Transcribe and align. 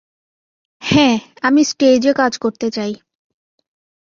হ্যাঁ, 0.81 1.17
আমি 1.41 1.61
স্টেজে 1.63 2.11
কাজ 2.13 2.33
করতে 2.37 2.67
চাই। 2.71 2.93